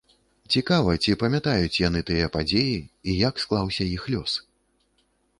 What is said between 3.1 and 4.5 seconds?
і як склаўся іх лёс?